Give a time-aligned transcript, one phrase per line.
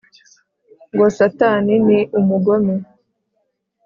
[0.93, 2.75] Ngo satani ni umugome